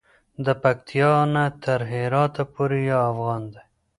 د 0.45 0.47
پکتیا 0.61 1.11
نه 1.33 1.45
تر 1.63 1.79
هراته 1.91 2.43
پورې 2.53 2.79
یو 2.91 3.01
افغان 3.11 3.41
دی. 3.53 3.61